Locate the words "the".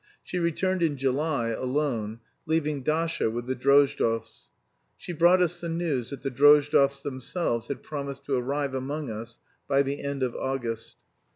3.45-3.53, 5.59-5.69, 6.23-6.31, 9.83-10.01